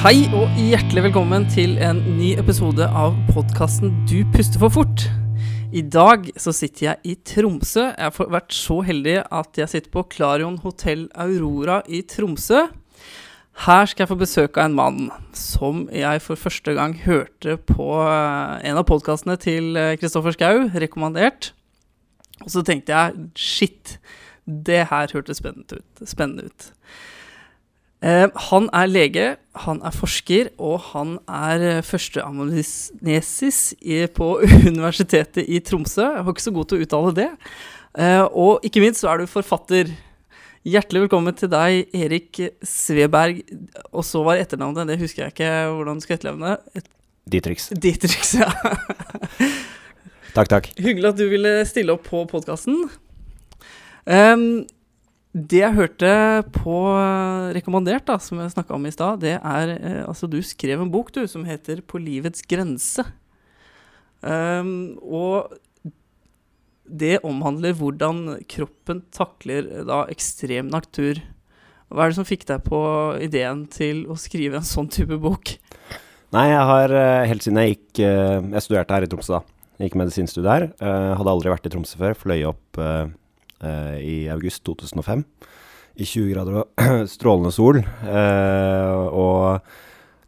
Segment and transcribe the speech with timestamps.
[0.00, 5.02] Hei og hjertelig velkommen til en ny episode av podkasten Du puster for fort.
[5.76, 7.82] I dag så sitter jeg i Tromsø.
[7.90, 12.62] Jeg har vært så heldig at jeg sitter på Klarion hotell Aurora i Tromsø.
[13.66, 17.92] Her skal jeg få besøk av en mann som jeg for første gang hørte på
[18.00, 21.52] eh, en av podkastene til Kristoffer Schou, rekommandert.
[22.40, 23.98] Og så tenkte jeg shit,
[24.48, 26.06] det her hørtes spennende ut.
[26.08, 26.72] Spennende ut.
[28.00, 29.24] Uh, han er lege,
[29.66, 33.58] han er forsker, og han er uh, førsteamanuensis
[34.16, 34.28] på
[34.70, 36.06] Universitetet i Tromsø.
[36.06, 37.28] Jeg var ikke så god til å uttale det.
[37.92, 39.92] Uh, og ikke minst så er du forfatter.
[40.64, 43.42] Hjertelig velkommen til deg, Erik Sveberg.
[43.92, 46.56] Og så var etternavnet, det husker jeg ikke hvordan du skal etterlevne.
[46.76, 46.88] Et
[47.30, 47.68] Dietrix.
[47.76, 48.48] Dietrich, ja.
[50.34, 50.72] takk, takk.
[50.80, 52.88] Hyggelig at du ville stille opp på podkasten.
[54.08, 54.64] Um,
[55.30, 56.12] det jeg hørte
[56.56, 60.40] på eh, rekommandert, da, som jeg snakka om i stad, det er eh, Altså, du
[60.42, 63.06] skrev en bok, du, som heter 'På livets grense'.
[64.20, 65.54] Um, og
[66.84, 71.22] det omhandler hvordan kroppen takler eh, da ekstrem natur.
[71.88, 72.82] Hva er det som fikk deg på
[73.22, 75.54] ideen til å skrive en sånn type bok?
[76.34, 76.92] Nei, jeg har
[77.26, 79.42] helt siden jeg gikk Jeg studerte her i Tromsø, da.
[79.78, 80.66] Jeg gikk medisinstudiet her.
[81.18, 82.14] Hadde aldri vært i Tromsø før.
[82.14, 82.78] Fløy opp
[83.60, 85.24] i august 2005.
[86.00, 87.82] I 20 grader og strålende sol.
[87.84, 89.60] Eh, og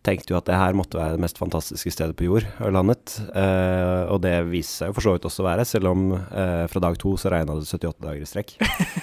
[0.06, 3.16] tenkte jo at det her måtte være det mest fantastiske stedet på jord og landet.
[3.30, 6.64] Eh, og det viser seg jo for så vidt også å være, selv om eh,
[6.70, 8.56] fra dag to så regna det 78 dager i strekk.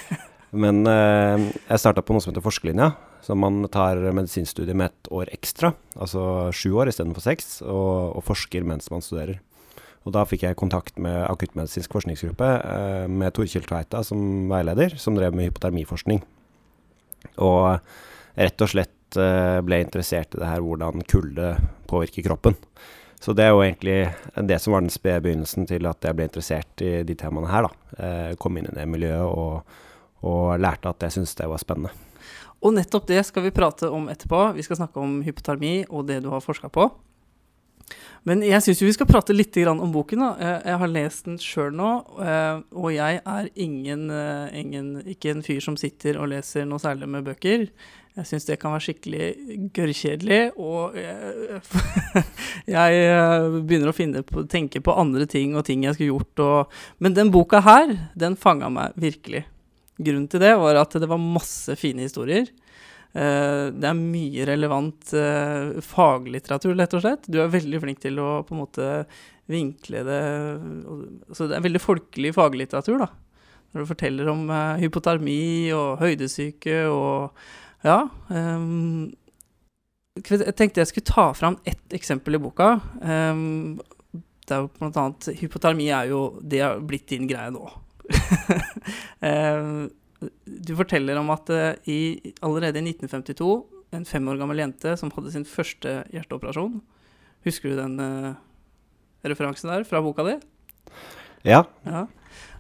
[0.63, 2.91] Men eh, jeg starta på noe som heter forskerlinja,
[3.23, 5.73] så man tar medisinstudiet med et år ekstra.
[5.99, 9.39] Altså sju år istedenfor seks, og, og forsker mens man studerer.
[10.07, 15.17] Og da fikk jeg kontakt med akuttmedisinsk forskningsgruppe eh, med Torkjell Tveita som veileder, som
[15.17, 16.21] drev med hypotermiforskning.
[17.43, 17.81] Og
[18.39, 21.51] rett og slett eh, ble interessert i det her hvordan kulde
[21.89, 22.55] påvirker kroppen.
[23.19, 23.97] Så det er jo egentlig
[24.47, 27.67] det som var den spede begynnelsen til at jeg ble interessert i de temaene her.
[27.67, 27.97] da.
[27.99, 29.81] Eh, kom inn i det miljøet og,
[30.23, 31.91] og lærte at jeg syntes det var spennende.
[32.63, 34.53] Og nettopp det skal vi prate om etterpå.
[34.55, 36.87] Vi skal snakke om hypotermi og det du har forska på.
[38.27, 40.19] Men jeg syns vi skal prate litt om boken.
[40.19, 40.59] da.
[40.65, 41.91] Jeg har lest den sjøl nå,
[42.21, 46.79] eh, og jeg er ingen, eh, ingen, ikke en fyr som sitter og leser noe
[46.79, 47.69] særlig med bøker.
[48.19, 49.27] Jeg syns det kan være skikkelig
[49.71, 51.61] gørrkjedelig, og jeg,
[52.75, 56.43] jeg, eh, begynner å på, tenke på andre ting og ting jeg skulle gjort.
[56.43, 59.45] Og, men den boka her, den fanga meg virkelig.
[59.99, 62.47] Grunnen til det var at det var masse fine historier.
[63.09, 67.29] Uh, det er mye relevant uh, faglitteratur, rett og slett.
[67.31, 68.89] Du er veldig flink til å på en måte
[69.49, 70.19] vinkle det
[71.33, 73.09] Så det er veldig folkelig faglitteratur, da.
[73.73, 77.41] Når du forteller om uh, hypotermi og høydesyke og
[77.85, 78.03] Ja.
[80.19, 82.73] Jeg tenkte jeg skulle ta fram ett eksempel i boka.
[82.99, 87.69] Det er jo blant annet Hypotermi er jo Det har blitt din greie nå.
[90.19, 93.49] du forteller om at uh, i, allerede i 1952,
[93.95, 96.75] en fem år gammel jente som hadde sin første hjerteoperasjon
[97.47, 98.35] Husker du den uh,
[99.25, 100.35] referansen der fra boka di?
[101.47, 101.63] Ja.
[101.87, 102.03] ja.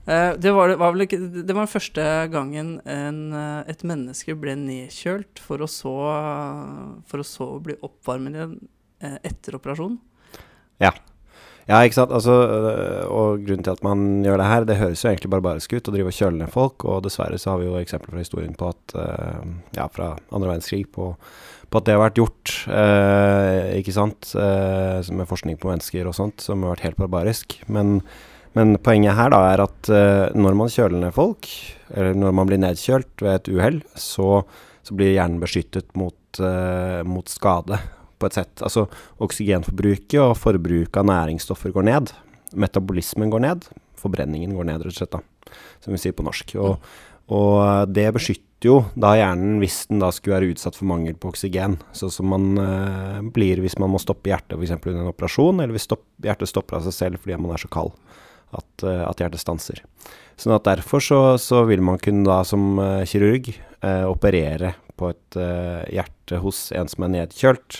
[0.07, 3.19] Uh, det, var, var vel ikke, det var den første gangen en,
[3.67, 5.97] et menneske ble nedkjølt for å så,
[7.11, 8.57] for å så bli oppvarmet igjen
[9.27, 9.99] etter operasjonen.
[10.79, 10.93] Ja.
[11.69, 12.13] Ja, ikke sant.
[12.15, 15.75] Altså, øh, og grunnen til at man gjør det her, det høres jo egentlig barbarisk
[15.75, 18.23] ut å drive og kjøle ned folk, og dessverre så har vi jo eksempler fra
[18.23, 21.11] historien på at øh, Ja, fra andre verdenskrig på,
[21.69, 26.41] på, at det har vært gjort, eh, ikke sant, med forskning på mennesker og sånt,
[26.41, 27.59] som har vært helt barbarisk.
[27.69, 27.99] Men,
[28.57, 31.45] men poenget her da er at uh, når man kjøler ned folk,
[31.93, 34.41] eller når man blir nedkjølt ved et uhell, så,
[34.81, 36.41] så, blir hjernen beskyttet mot,
[37.05, 37.77] mot skade
[38.19, 38.55] på et sett.
[38.65, 38.87] Altså
[39.23, 42.13] oksygenforbruket og forbruket av næringsstoffer går ned.
[42.59, 43.69] Metabolismen går ned.
[43.99, 46.55] Forbrenningen går ned, rett og slett, da, som vi sier på norsk.
[46.61, 46.91] Og,
[47.35, 51.31] og det beskytter jo da hjernen hvis den da skulle være utsatt for mangel på
[51.31, 51.77] oksygen.
[51.95, 54.75] Sånn som man eh, blir hvis man må stoppe hjertet f.eks.
[54.79, 57.71] under en operasjon, eller hvis stopp, hjertet stopper av seg selv fordi man er så
[57.71, 57.95] kald
[58.49, 59.83] at, uh, at hjertet stanser.
[60.39, 63.65] Sånn at derfor så, så, vil man kunne da som kirurg kirurg
[64.09, 65.35] operere på et
[65.95, 67.77] hjerte hos en som er nedkjølt,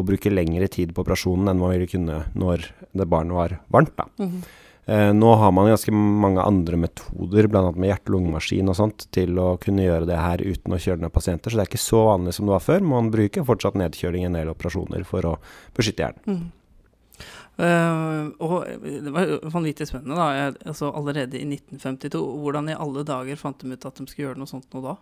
[0.00, 2.66] å bruke lengre tid på operasjonen enn man ville kunne når
[2.96, 3.96] det barnet var varmt.
[3.96, 4.06] Da.
[4.18, 4.42] Mm -hmm.
[4.86, 7.72] eh, nå har man ganske mange andre metoder, bl.a.
[7.72, 11.50] med hjerte-lungemaskin og sånt, til å kunne gjøre det her uten å kjøle ned pasienter,
[11.50, 12.80] så det er ikke så vanlig som det var før.
[12.80, 15.38] Man bruker fortsatt nedkjøling i en del operasjoner for å
[15.74, 16.24] beskytte hjernen.
[16.26, 16.50] Mm.
[17.60, 20.28] Uh, og det var vanvittig spennende, da.
[20.32, 22.22] Jeg, altså, allerede i 1952.
[22.40, 24.94] Hvordan i alle dager fant de ut at de skulle gjøre noe sånt nå da?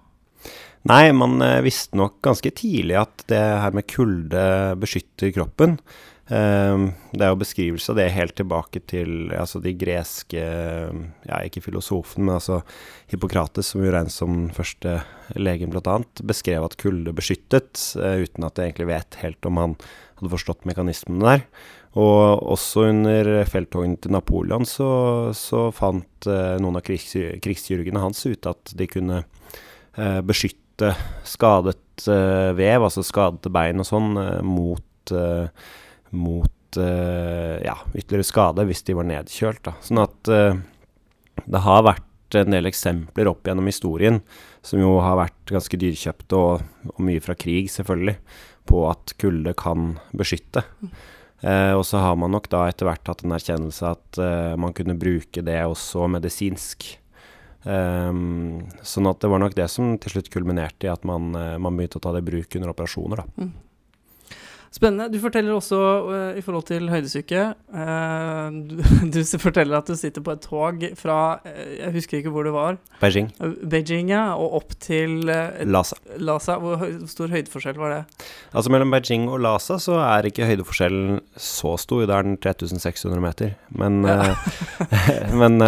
[0.89, 4.45] Nei, man eh, visste nok ganske tidlig at det her med kulde
[4.81, 5.77] beskytter kroppen.
[6.29, 6.85] Eh,
[7.17, 12.27] det er jo beskrivelse av det helt tilbake til altså de greske Ja, ikke filosofen,
[12.27, 12.61] men altså
[13.09, 15.01] Hippokrates, som jo regnes som første
[15.37, 19.77] legen, annet, beskrev at kulde beskyttet, eh, uten at jeg egentlig vet helt om han
[20.21, 21.45] hadde forstått mekanismene der.
[21.99, 28.21] Og også under felttogene til Napoleon så, så fant eh, noen av krigs, krigskirurgene hans
[28.29, 29.25] ut at de kunne
[29.97, 30.93] beskytte
[31.27, 35.49] skadet eh, vev, altså skadede bein og sånn, eh, mot, eh,
[36.15, 39.65] mot eh, ja, ytterligere skade hvis de var nedkjølt.
[39.67, 39.75] Da.
[39.85, 40.33] Sånn at
[41.49, 44.21] det har vært en del eksempler opp gjennom historien
[44.67, 48.19] som jo har vært ganske dyrkjøpte, og, og mye fra krig, selvfølgelig,
[48.69, 50.65] på at kulde kan beskytte.
[51.41, 54.75] Eh, og så har man nok da etter hvert hatt en erkjennelse at eh, man
[54.77, 56.91] kunne bruke det også medisinsk.
[57.69, 61.59] Um, sånn at det var nok det som til slutt kulminerte i at man, eh,
[61.61, 63.21] man begynte å ta det i bruk under operasjoner.
[63.21, 63.45] da.
[63.45, 63.51] Mm.
[64.69, 65.09] Spennende.
[65.09, 65.79] Du forteller også
[66.09, 68.83] uh, i forhold til høydesyke uh, du,
[69.15, 72.53] du, forteller at du sitter på et tog fra uh, Jeg husker ikke hvor det
[72.53, 72.77] var.
[73.01, 73.31] Beijing.
[73.65, 74.35] Beijing, ja.
[74.37, 75.97] Og opp til Lhasa.
[76.21, 76.59] Lhasa.
[76.61, 78.27] Hvor høy, stor høydeforskjell var det?
[78.53, 82.05] Altså Mellom Beijing og Lhasa så er ikke høydeforskjellen så stor.
[82.05, 83.57] Det er den 3600 meter.
[83.73, 84.35] Men, ja.
[85.41, 85.59] men,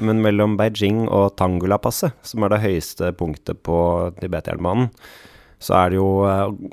[0.00, 3.78] men, mellom Beijing og Tangula-passet, som er det høyeste punktet på
[4.20, 4.90] Tibet-jernbanen,
[5.62, 6.08] så er det jo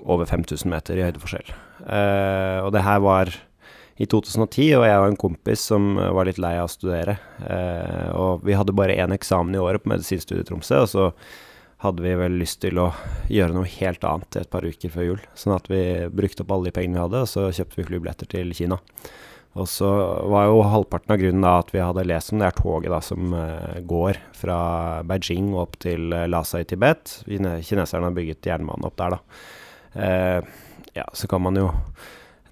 [0.03, 1.53] over 5000 meter i høydeforskjell.
[1.83, 3.31] Uh, og det her var
[4.01, 7.13] i 2010, og jeg og en kompis som var litt lei av å studere.
[8.18, 11.12] Og vi hadde bare én eksamen i året på medisinstudiet i Tromsø, og så
[11.83, 12.88] hadde vi vel lyst til å
[13.31, 15.21] gjøre noe helt annet et par uker før jul.
[15.38, 15.83] Sånn at vi
[16.15, 18.80] brukte opp alle de pengene vi hadde, og så kjøpte vi flybilletter til Kina.
[19.54, 19.90] Og så
[20.32, 23.00] var jo halvparten av grunnen da at vi hadde lest om det er toget da
[23.06, 24.58] som uh, går fra
[25.06, 27.20] Beijing opp til Lhasa i Tibet.
[27.28, 29.22] Kineserne har bygget jernbane opp der, da
[30.94, 31.68] ja, så kan man jo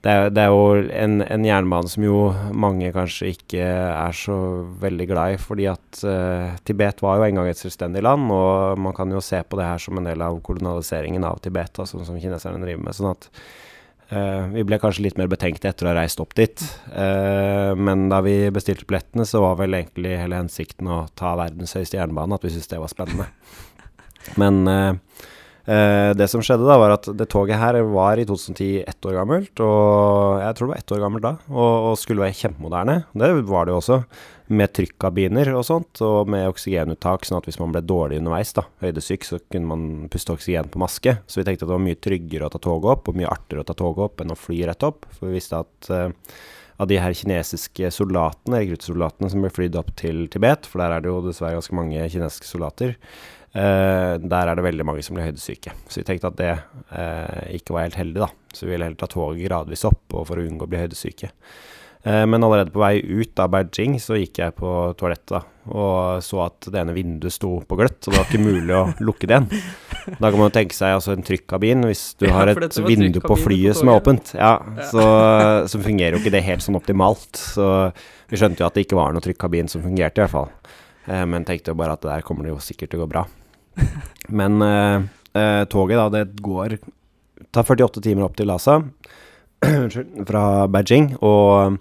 [0.01, 2.21] det er, det er, jo en, en, jernbane som jo
[2.57, 4.36] mange kanskje ikke er så
[4.81, 8.81] veldig glad i, fordi at uh, Tibet var jo en gang et selvstendig land, og
[8.81, 12.01] man kan jo se på det her som en del av kolonialiseringen av Tibet, altså,
[12.07, 12.98] som kineserne driver med.
[12.98, 13.30] sånn at
[14.11, 16.63] vi ble kanskje litt mer betenkte etter å ha reist opp dit.
[16.91, 21.77] Uh, men da vi bestilte billettene, så var vel egentlig hele hensikten å ta verdens
[21.77, 23.29] høyeste jernbane, at vi syntes det var spennende.
[24.41, 24.67] Men
[25.61, 29.19] Uh, det som skjedde da, var at det toget her var i 2010 ett år
[29.19, 29.53] gammelt.
[29.61, 32.95] Og jeg tror det var ett år gammelt da, og, og skulle være kjempemoderne.
[33.13, 33.99] Det var det jo også.
[34.51, 38.65] Med trykkabiner og sånt, og med oksygenuttak, sånn at hvis man ble dårlig underveis, da,
[38.83, 41.13] høydesyk, så kunne man puste oksygen på maske.
[41.24, 43.63] Så vi tenkte at det var mye tryggere å ta toget opp, og mye artigere
[43.63, 45.07] å ta toget opp enn å fly rett opp.
[45.15, 46.09] For vi visste at uh,
[46.81, 51.06] av de her kinesiske soldatene, rekruttsoldatene som ble flydd opp til Tibet, for der er
[51.06, 52.98] det jo dessverre ganske mange kinesiske soldater,
[53.51, 55.74] Uh, der er det veldig mange som blir høydesyke.
[55.92, 58.30] Så vi tenkte at det uh, ikke var helt heldig, da.
[58.56, 61.33] Så vi ville heller ta toget gradvis opp for å unngå å bli høydesyke.
[62.01, 66.39] Uh, men allerede på vei ut av Beijing så gikk jeg på toalettet og så
[66.48, 69.38] at det ene vinduet sto på gløtt, så det var ikke mulig å lukke det
[69.38, 70.15] igjen.
[70.18, 73.38] Da kan man tenke seg altså en trykkabin hvis du ja, har et vindu på
[73.38, 74.31] flyet på som er åpent.
[74.33, 74.88] Ja, ja.
[74.89, 75.03] Så,
[75.69, 77.38] så, fungerer jo ikke det helt sånn optimalt.
[77.38, 77.68] Så
[78.31, 80.50] vi skjønte jo at det ikke var noe trykkabin som fungerte, i hvert fall.
[81.30, 83.27] Men tenkte jo bare at det der kommer det jo sikkert til å gå bra.
[84.42, 85.05] Men eh,
[85.38, 86.79] eh, toget, da, det går
[87.51, 88.79] tar 48 timer opp til Lhasa
[90.30, 91.77] fra Beijing, og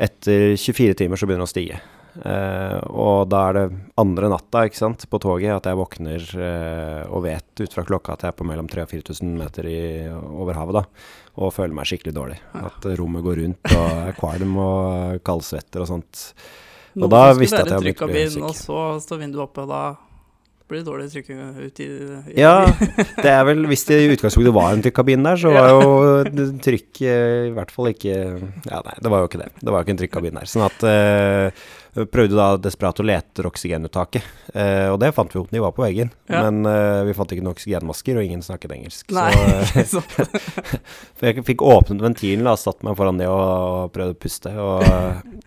[0.00, 1.80] etter 24 timer så begynner det å stige.
[2.10, 3.64] Uh, og da er det
[4.02, 8.16] andre natta ikke sant, på toget at jeg våkner uh, og vet ut fra klokka
[8.16, 11.76] at jeg er på mellom 3000 og 4000 meter i, over havet, da, og føler
[11.76, 12.40] meg skikkelig dårlig.
[12.58, 16.26] At rommet går rundt og er kvalm og kaldsvetter og sånt.
[16.98, 18.46] Og Nå da visste jeg at jeg hadde blitt syk.
[18.48, 19.84] Og så står vinduet oppe, og da
[20.70, 21.88] blir det dårlig trykk ut i,
[22.32, 22.54] i Ja,
[23.20, 27.02] det er vel Hvis det i utgangspunktet var en trykkabin der, så var jo trykk
[27.04, 29.50] i hvert fall ikke Ja, nei, det var jo ikke det.
[29.60, 30.50] Det var jo ikke en trykkabin der.
[30.50, 35.50] Sånn at uh, prøvde da desperat å lete oksygenuttaket, uh, og det fant vi opp,
[35.50, 36.12] De var på veggen.
[36.30, 36.44] Ja.
[36.46, 39.10] Men uh, vi fant ikke noen oksygenmasker, og ingen snakket engelsk.
[39.14, 39.32] Nei,
[39.92, 40.02] så
[41.26, 44.52] jeg fikk åpnet ventilen og satt meg foran det og, prøvde å puste.
[44.54, 44.86] Og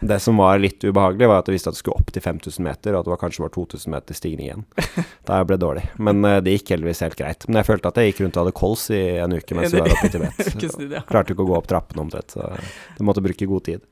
[0.03, 2.67] det som var litt ubehagelig, var at jeg visste at det skulle opp til 5000
[2.67, 4.67] meter, og at det var kanskje var 2000 meter stigning igjen.
[5.23, 5.85] Da jeg ble dårlig.
[6.03, 7.45] Men det gikk heldigvis helt greit.
[7.47, 9.79] Men jeg følte at jeg gikk rundt og hadde kols i en uke mens vi
[9.79, 11.07] var oppe i Tibet.
[11.07, 12.49] Klarte ikke å gå opp trappene omtrent, så
[12.97, 13.85] du måtte bruke god tid.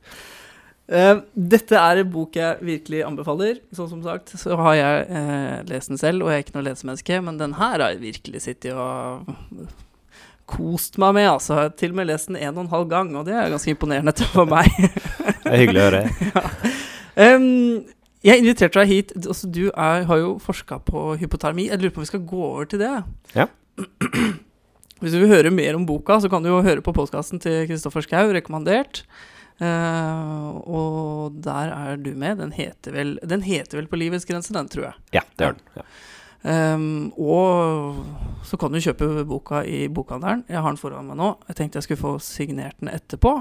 [0.91, 3.62] Uh, dette er en bok jeg virkelig anbefaler.
[3.75, 6.67] Sånn som sagt så har jeg uh, lest den selv, og jeg er ikke noe
[6.67, 9.31] lesemenneske, men den her har jeg virkelig sittet og
[10.51, 11.29] kost meg med.
[11.29, 11.55] Altså.
[11.55, 13.50] Jeg har til og med lest den en og en halv gang, og det er
[13.53, 14.69] ganske imponerende for meg.
[14.75, 16.03] det er hyggelig å høre.
[16.36, 16.45] ja.
[17.38, 17.81] um,
[18.21, 19.17] Jeg inviterte deg hit.
[19.24, 21.69] Altså, du er, har jo forska på hypotermi.
[21.71, 22.95] Jeg lurer på om vi skal gå over til det.
[23.38, 23.48] Ja.
[25.01, 27.63] Hvis du vil høre mer om boka, så kan du jo høre på podkasten til
[27.71, 29.01] Kristoffer Schou, rekommandert.
[29.62, 32.39] Uh, og der er du med.
[32.41, 34.94] Den heter, vel, den heter vel 'På livets grense', den, tror jeg.
[35.13, 35.68] Ja, det gjør den.
[35.75, 35.84] Ja.
[36.74, 38.01] Um, og
[38.44, 40.44] så kan du kjøpe boka i bokhandelen.
[40.50, 41.36] Jeg har den foran meg nå.
[41.48, 43.36] Jeg tenkte jeg skulle få signert den etterpå.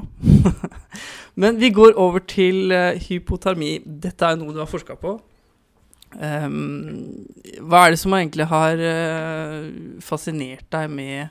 [1.41, 3.79] Men vi går over til uh, hypotermi.
[3.81, 5.17] Dette er noe du har forska på.
[6.21, 7.25] Um,
[7.65, 9.73] hva er det som egentlig har uh,
[10.05, 11.29] fascinert deg med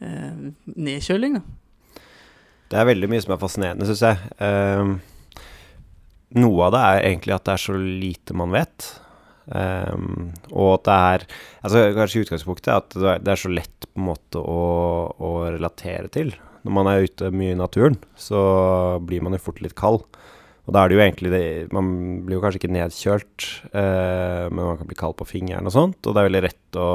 [0.00, 1.38] nedkjøling?
[1.38, 1.65] Da?
[2.70, 4.30] Det er veldig mye som er fascinerende, syns jeg.
[4.42, 4.96] Um,
[6.36, 8.88] noe av det er egentlig at det er så lite man vet.
[9.46, 11.24] Um, og at det er
[11.62, 14.62] altså Kanskje utgangspunktet er at det er så lett på en måte å,
[15.14, 16.34] å, relatere til.
[16.66, 18.40] Når man er ute mye i naturen, så
[19.06, 20.02] blir man jo fort litt kald.
[20.66, 21.42] Og da er det jo egentlig det,
[21.74, 21.88] Man
[22.26, 26.00] blir jo kanskje ikke nedkjølt, eh, men man kan bli kald på fingeren og sånt.
[26.02, 26.90] Og det er veldig rett å,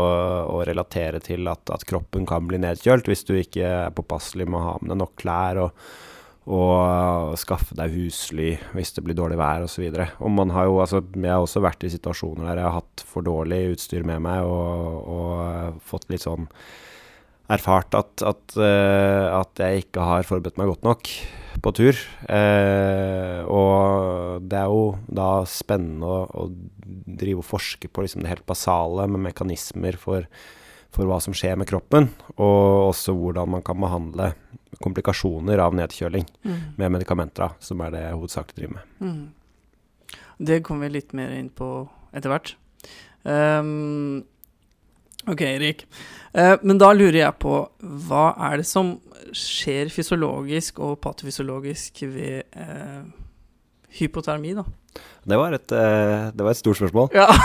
[0.51, 4.60] å relatere til at, at, kroppen kan bli nedkjølt hvis du ikke er påpasselig med
[4.60, 5.66] å ha med deg nok klær.
[5.68, 5.92] og
[6.51, 9.84] og skaffe deg husly hvis det blir dårlig vær osv.
[9.94, 12.80] Og, og man har jo, altså, jeg har også vært i situasjoner der jeg har
[12.80, 16.50] hatt for dårlig utstyr med meg og, og fått litt sånn
[17.51, 21.13] erfart at, at, uh, at, jeg ikke har forberedt meg godt nok
[21.63, 21.98] på tur.
[22.30, 26.48] Eh, og det er jo da spennende å, å
[27.22, 30.27] drive og forske på liksom det helt basale med mekanismer for,
[30.94, 34.34] for hva som skjer med kroppen, og også hvordan man kan behandle
[34.82, 36.60] komplikasjoner av nedkjøling mm.
[36.80, 38.98] med medikamenter, som er det jeg hovedsakelig driver med.
[39.06, 40.18] Mm.
[40.41, 41.70] Det kommer vi litt mer inn på
[42.18, 42.56] etter hvert.
[43.22, 44.24] Um,
[45.28, 45.86] ok, Erik.
[46.32, 47.63] Uh, men da lurer jeg på
[48.08, 48.96] hva er det som
[49.36, 53.04] skjer fysiologisk og patofysiologisk ved uh,
[54.00, 54.66] hypotermi, da?
[55.22, 57.12] Det var et, uh, det var et stort spørsmål.
[57.13, 57.28] Ja.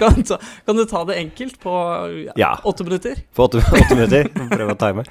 [0.00, 1.72] kan, ta, kan, du ta det enkelt på
[2.36, 2.52] ja.
[2.64, 3.22] åtte minutter?
[3.34, 4.28] På åtte, åtte minutter.
[4.52, 5.04] Prøve å time.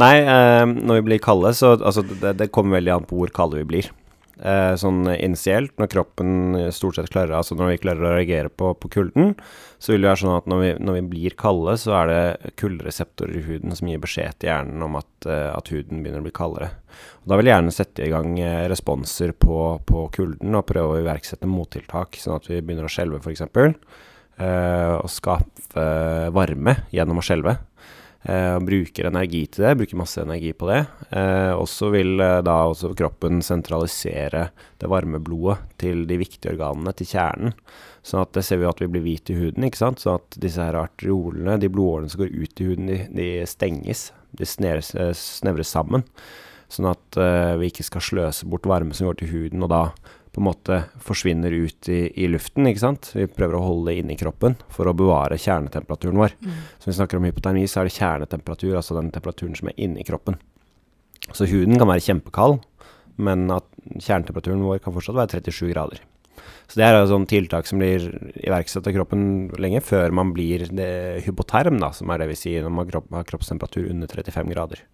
[0.00, 3.30] Nei, eh, når vi blir kalde, så altså, det, det, kommer veldig an på hvor
[3.34, 3.90] kalde vi blir.
[4.36, 8.74] Eh, sånn initielt, når kroppen stort sett klarer Altså når vi klarer å reagere på,
[8.76, 9.30] på kulden,
[9.80, 12.52] så vil det være sånn at når vi, når vi, blir kalde, så er det
[12.60, 16.26] kuldereseptorer i huden som gir beskjed til hjernen om at, uh, at huden begynner å
[16.26, 16.68] bli kaldere.
[17.24, 21.00] Og da vil hjernen sette i gang uh, responser på, på, kulden og prøve å
[21.00, 23.46] iverksette mottiltak, sånn at vi begynner å skjelve f.eks
[24.36, 25.08] og
[25.80, 27.56] eh, varme gjennom å skjelve.
[28.26, 30.80] Uh, bruker energi til det, bruker masse energi på det.
[31.12, 34.48] Uh, og så vil uh, da også kroppen sentralisere
[34.82, 37.54] det varme blodet til de viktige organene, til kjernen.
[38.02, 39.68] Sånn at det ser vi at vi blir hvite i huden.
[39.68, 40.02] ikke sant?
[40.02, 44.08] Sånn at disse her arteriolene, de blodårene som går ut i huden, de, de stenges.
[44.34, 44.90] De snevres,
[45.38, 46.02] snevres sammen.
[46.70, 47.18] Sånn at
[47.60, 49.82] vi ikke skal sløse bort varme som går til huden, og da
[50.36, 52.66] på en måte forsvinner ut i, i, luften.
[52.68, 53.08] ikke sant?
[53.16, 56.34] Vi prøver å holde det inni kroppen for å bevare kjernetemperaturen vår.
[56.44, 56.58] Mm.
[56.76, 59.80] Så når vi snakker om hypotermi, så er det kjernetemperatur, altså den temperaturen som er
[59.80, 60.36] inni kroppen.
[61.30, 62.60] Så huden kan være kjempekald,
[63.16, 63.64] men at
[63.96, 66.04] kjernetemperaturen vår kan fortsatt være 37 grader.
[66.68, 68.04] Så det er et sånt tiltak som blir
[68.36, 69.26] iverksatt av kroppen
[69.62, 70.66] lenge før man blir
[71.24, 74.84] hypoterm, da, som er det vi sier når man har kroppstemperatur under 35 grader.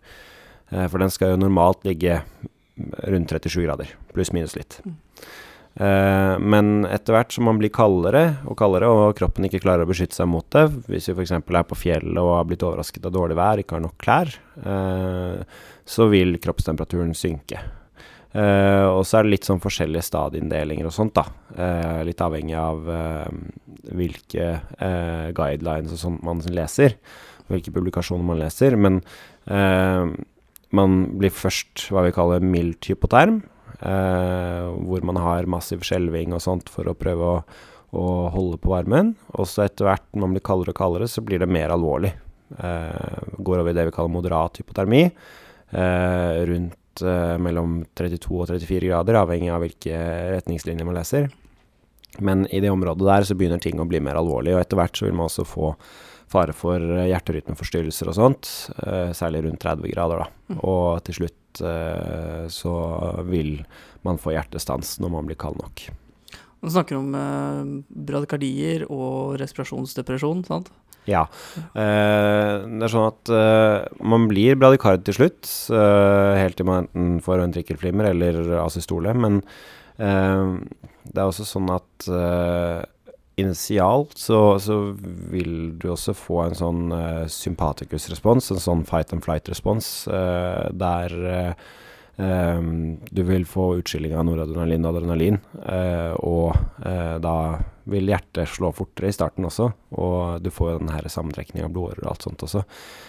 [0.71, 2.21] Eh, for den skal jo normalt ligge
[2.77, 4.81] rundt 37 grader, pluss minus litt.
[5.73, 9.89] Uh, men etter hvert som man blir kaldere og kaldere, og kroppen ikke klarer å
[9.89, 11.33] beskytte seg mot det, hvis vi f.eks.
[11.41, 14.35] er på fjellet og har blitt overrasket av dårlig vær, ikke har nok klær,
[14.67, 15.41] uh,
[15.89, 17.63] så vil kroppstemperaturen synke.
[18.33, 21.25] Uh, og så er det litt sånn forskjellige stadieinndelinger og sånt, da.
[22.05, 22.87] litt avhengig av
[23.93, 24.47] hvilke
[25.37, 26.97] guidelines og sånt man leser,
[27.53, 28.77] hvilke publikasjoner man leser.
[28.81, 29.03] Men
[30.77, 33.43] man blir først hva vi kaller mildt hypoterm,
[33.81, 37.39] eh, hvor man har massiv skjelving og sånt for å prøve å,
[37.93, 39.15] å holde på varmen.
[39.37, 42.15] Og så etter hvert når man blir kaldere og kaldere, så blir det mer alvorlig.
[42.59, 48.49] Eh, går over i det vi kaller moderat hypotermi, eh, rundt eh, mellom 32 og
[48.51, 50.01] 34 grader, avhengig av hvilke
[50.37, 51.31] retningslinjer man leser.
[52.21, 54.99] Men i det området der så begynner ting å bli mer alvorlig, og etter hvert
[54.99, 55.73] så vil man også få
[56.33, 58.51] fare for eh, hjerterytmeforstyrrelser og sånt,
[58.83, 60.25] eh, særlig rundt 30 grader.
[60.25, 60.29] da.
[60.53, 60.61] Mm.
[60.61, 62.77] Og til slutt eh, så
[63.29, 63.59] vil
[64.07, 65.89] man få hjertestans når man blir kald nok.
[66.63, 67.11] Du snakker om
[68.07, 70.71] bradykardier og respirasjonsdepresjon, sant?
[71.11, 71.25] Ja.
[71.75, 71.83] Det
[72.87, 73.33] er sånn at
[73.99, 79.11] man blir bradykard til slutt, helt til man enten får ventrikkelflimmer eller asystole.
[79.19, 79.41] Men
[79.99, 82.07] det er også sånn at
[83.41, 84.79] initialt så, så,
[85.33, 91.17] vil du også få en sånn uh, sympaticus-respons, en sånn fight and flight-respons, uh, der
[91.23, 91.71] uh,
[92.13, 95.39] Um, du vil få utskilling av noradrenalin og adrenalin,
[96.21, 96.53] og
[97.25, 97.37] da
[97.89, 101.73] vil hjertet slå fortere i starten også, og du får jo den her sammentrekning av
[101.73, 102.63] blodårer og alt sånt også.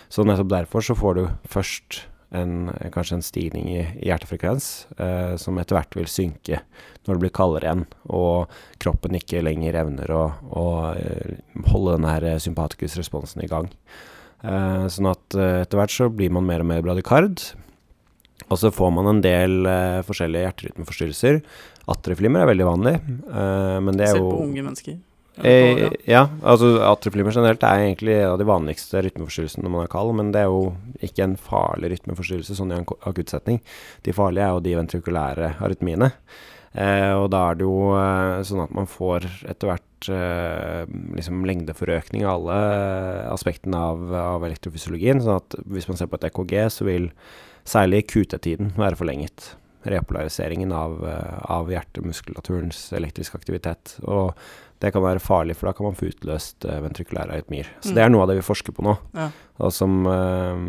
[0.07, 1.99] Så nettopp derfor så får du først
[2.37, 6.61] en, kanskje en stigning i, i hjertefrekvens, eh, som etter hvert vil synke
[7.03, 7.85] når det blir kaldere igjen,
[8.15, 10.23] og kroppen ikke lenger evner å,
[10.55, 10.65] å
[11.71, 13.67] holde den her sympatikus-responsen i gang.
[14.41, 17.43] sånn at etter hvert så blir man mer og mer bradikard.
[18.47, 21.41] og så får man en del eh, forskjellige hjerterytmeforstyrrelser.
[21.91, 25.01] Atreflimmer er veldig vanlig, men det er jo Selv på unge mennesker.
[25.41, 29.93] Eh, ja, altså atreflimmer generelt er egentlig en av de vanligste rytmeforstyrrelsene når man er
[29.93, 33.61] kald, men det er jo ikke en farlig rytmeforstyrrelse sånn i en akuttsetning.
[34.05, 36.11] De farlige er jo de ventrikulære arytmiene.
[36.73, 41.43] Eh, og da er det jo eh, sånn at man får etter hvert eh, liksom
[41.49, 42.59] lengdeforøkning av alle
[43.33, 45.21] aspektene av, av elektrofysiologien.
[45.21, 47.11] sånn at hvis man ser på et EKG, så vil
[47.69, 49.53] særlig QT-tiden være forlenget.
[49.83, 53.97] Repolariseringen av, eh, av hjertemuskulaturens elektriske aktivitet.
[54.07, 54.33] Og
[54.83, 57.69] det kan være farlig, for da kan man få utløst uh, ventrikulære arytmier.
[57.79, 57.95] Så mm.
[57.95, 59.29] det er noe av det vi forsker på nå, ja.
[59.63, 60.59] og som uh,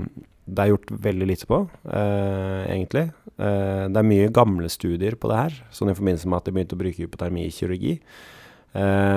[0.44, 3.09] det er gjort veldig lite på, uh, egentlig.
[3.35, 6.76] det er mye gamle studier på det her, sånn i forbindelse med at de begynte
[6.76, 7.94] å bruke hypotermi i kirurgi.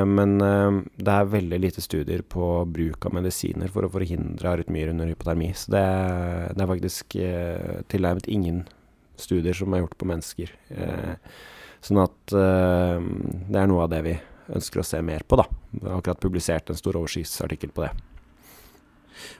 [0.09, 5.11] men det er veldig lite studier på bruk av medisiner for å forhindre arytmier under
[5.11, 5.51] hypotermi.
[5.53, 5.83] Så det,
[6.57, 7.17] det er faktisk
[7.93, 8.63] tilnærmet ingen
[9.17, 10.55] studier som er gjort på mennesker.
[11.81, 15.39] sånn at det er noe av det vi ønsker å se mer på.
[15.39, 15.47] da.
[15.77, 17.91] Jeg har akkurat publisert en stor overskysartikkel på det.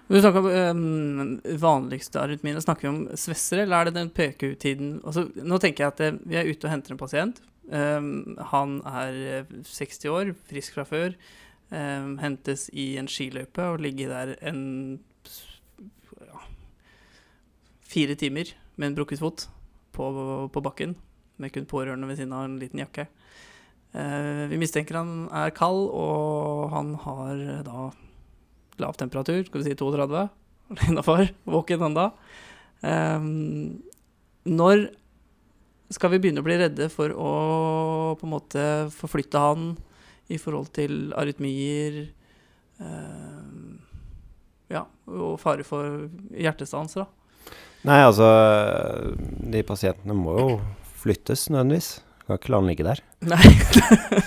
[0.07, 2.61] Du snakker om um, vanligste arytmiene.
[2.63, 6.11] Snakker vi om svessere, eller er det den PQ-tiden altså, Nå tenker jeg at det,
[6.25, 7.41] vi er ute og henter en pasient.
[7.67, 11.17] Um, han er 60 år, frisk fra før.
[11.69, 14.61] Um, hentes i en skiløype og ligger der en
[16.23, 16.45] ja,
[17.83, 19.49] fire timer med en brukket fot
[19.91, 20.07] på,
[20.53, 20.95] på bakken.
[21.37, 23.09] Med kun pårørende ved siden av en liten jakke.
[23.95, 27.87] Eh, vi mistenker han er kald, og han har da
[28.81, 30.27] lav temperatur, skal vi si 32,
[30.89, 32.07] innafor, våken ennå.
[32.85, 33.79] Um,
[34.45, 34.89] når
[35.93, 37.31] skal vi begynne å bli redde for å
[38.19, 39.71] på en måte forflytte han
[40.29, 42.03] i forhold til arytmier
[42.77, 43.77] um,
[44.69, 47.07] ja, og fare for hjertestans, da?
[47.87, 48.27] Nei, altså
[49.15, 50.47] De pasientene må jo
[50.99, 51.91] flyttes nødvendigvis.
[52.27, 52.99] Kan ikke la den ligge der.
[53.31, 53.51] Nei,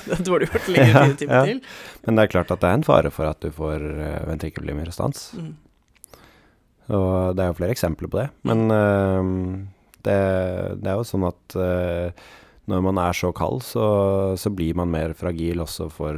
[0.08, 1.40] det burde du gjort lenge ja, ja.
[1.44, 1.58] til.
[2.06, 5.26] Men det er klart at det er en fare for at du får uh, stans.
[5.36, 5.50] Mm.
[6.96, 8.30] Og det er jo flere eksempler på det.
[8.48, 9.20] Men uh,
[10.00, 10.16] det,
[10.80, 12.24] det, er jo sånn at uh,
[12.72, 13.84] når man er så kald, så,
[14.40, 16.16] så, blir man mer fragil også for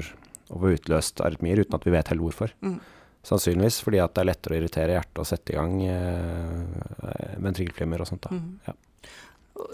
[0.53, 2.55] å få utløst arytmier, uten at vi vet helt hvorfor.
[2.63, 2.79] Mm.
[3.27, 8.07] Sannsynligvis fordi at det er lettere å irritere hjertet og sette i gang uh, ventrikkelflimmer
[8.07, 8.31] og sånt.
[8.31, 8.39] da.
[8.39, 8.71] Mm.
[8.71, 8.79] Ja.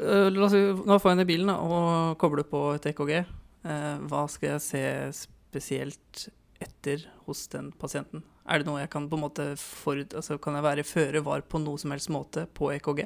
[0.01, 3.12] Eh, la oss, nå får jeg ned bilen og kobler på et EKG.
[3.18, 4.83] Eh, hva skal jeg se
[5.27, 6.29] spesielt
[6.62, 8.24] etter hos den pasienten?
[8.48, 11.42] Er det noe jeg kan på en måte for, altså Kan jeg være føre var
[11.44, 13.05] på noe som helst måte på EKG?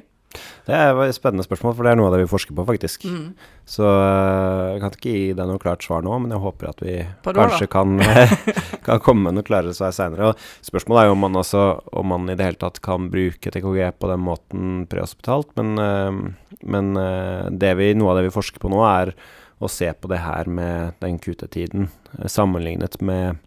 [0.67, 3.05] Det er et spennende spørsmål, for det er noe av det vi forsker på, faktisk.
[3.09, 3.33] Mm.
[3.67, 6.83] Så eh, jeg kan ikke gi deg noe klart svar nå, men jeg håper at
[6.83, 7.97] vi Par kanskje kan,
[8.87, 10.33] kan, komme med noe klarere svar seinere.
[10.65, 11.63] Spørsmålet er jo om man, også,
[11.99, 15.53] om man, i det hele tatt kan bruke TKG på den måten prehospitalt.
[15.59, 19.15] Men, eh, men eh, det vi, noe av det vi forsker på nå, er
[19.63, 21.87] å se på det her med den QT-tiden
[22.27, 23.39] sammenlignet med,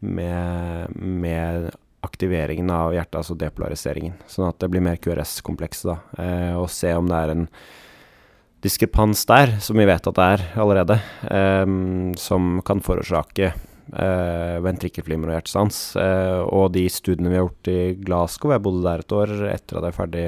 [0.00, 4.18] med, med aktiveringen av hjertet, altså depolariseringen.
[4.30, 6.22] Sånn at det blir mer QRS-komplekset, da.
[6.22, 7.44] Eh, og se om det er en
[8.62, 10.98] diskrepans der, som vi vet at det er allerede,
[11.30, 11.76] eh,
[12.20, 15.84] som kan forårsake eh, ventrikkelflimmer og hjertestans.
[16.00, 19.78] Eh, og de studiene vi har gjort i Glasgow, jeg bodde der et år etter
[19.78, 20.26] at jeg er ferdig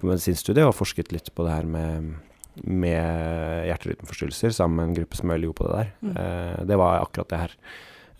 [0.00, 2.10] på medisinstudiet og forsket litt på det her med
[2.66, 5.92] med hjerterytmeforstyrrelser sammen med en gruppe som er veldig god på det der.
[6.00, 6.12] Mm.
[6.22, 7.54] Eh, det var akkurat det her.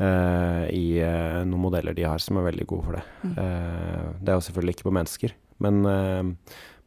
[0.00, 3.02] Uh, i uh, noen modeller de har som er veldig gode for det.
[3.20, 3.34] Mm.
[3.36, 5.82] Uh, det er jo selvfølgelig ikke på mennesker, men,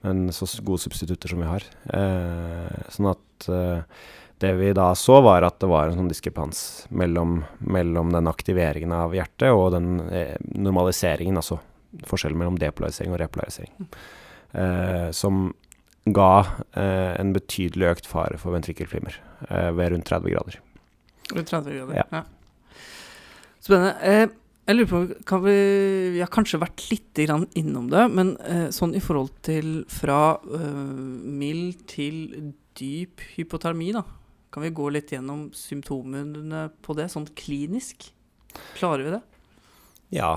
[0.01, 1.65] men så gode substitutter som vi har.
[2.89, 3.45] sånn at
[4.41, 8.95] det vi da så, var at det var en sånn diskrepans mellom, mellom den aktiveringen
[8.97, 10.01] av hjertet og den
[10.57, 11.59] normaliseringen, altså
[12.09, 15.13] forskjellen mellom depolarisering og repolarisering, mm.
[15.13, 15.51] som
[16.09, 16.33] ga
[16.81, 19.21] en betydelig økt fare for ventrikkelflimmer
[19.77, 20.63] ved rundt 30 grader.
[21.29, 22.09] Rundt 30 grader, ja.
[22.09, 22.25] ja.
[23.63, 23.93] Spennende.
[24.03, 24.25] Eh,
[24.63, 25.55] jeg lurer på, kan vi,
[26.15, 30.77] vi har kanskje vært litt innom det, men eh, sånn i forhold til fra eh,
[31.43, 34.05] mild til dyp hypotermi, da.
[34.53, 38.11] Kan vi gå litt gjennom symptomene på det, sånn klinisk?
[38.77, 39.21] Klarer vi det?
[40.13, 40.33] Ja.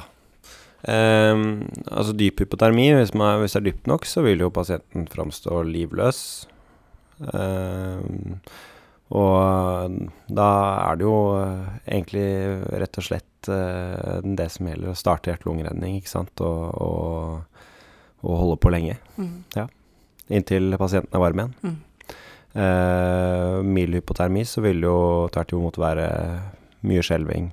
[0.87, 5.61] Um, altså dyp hypotermi, hvis, hvis det er dypt nok, så vil jo pasienten framstå
[5.69, 6.21] livløs.
[7.33, 8.39] Ehm,
[9.15, 10.49] og da
[10.91, 12.27] er det jo eh, egentlig
[12.83, 17.67] rett og slett eh, det som gjelder å starte hjerte-lungeredning, ikke sant, og, og,
[18.27, 18.97] og holde på lenge.
[19.15, 19.69] Mm.
[20.35, 21.55] Inntil pasienten er varm igjen.
[21.63, 21.77] Mm.
[22.57, 24.99] Eh, mild hypotermi så vil jo
[25.33, 26.09] tvert imot være
[26.87, 27.51] mye skjelving,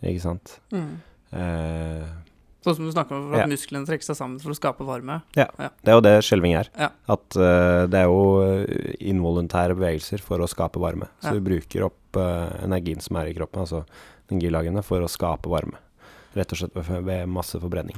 [0.00, 0.56] ikke sant.
[0.72, 0.92] Mm.
[1.36, 2.08] Eh,
[2.60, 3.46] Sånn som du snakker om, at Ja.
[3.48, 5.22] musklene trekker seg sammen for å skape varme.
[5.34, 6.68] Ja, det er jo det skjelving er.
[6.76, 6.90] Ja.
[7.08, 11.08] At uh, det er jo eh, involuntære bevegelser for å skape varme.
[11.22, 11.38] Så Ja.
[11.38, 13.86] vi bruker opp uh, energien som er i kroppen, altså
[14.30, 15.80] energilagene, for å skape varme.
[16.36, 17.96] Rett og slett ved, masse forbrenning.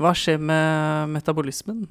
[0.00, 1.86] Hva skjer med metabolismen?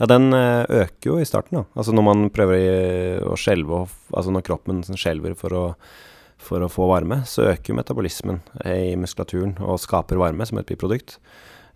[0.00, 1.64] Ja, den øker jo i starten, da.
[1.76, 5.62] Altså når man prøver å skjelve, altså når kroppen skjelver for å,
[6.44, 11.18] for å få varme, så øker metabolismen i muskulaturen og skaper varme som et biprodukt.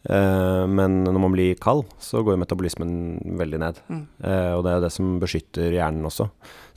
[0.09, 2.92] Eh, men når man blir kald, så går metabolismen
[3.40, 3.81] veldig ned.
[3.90, 4.02] Mm.
[4.22, 6.28] Eh, og det er det som beskytter hjernen også.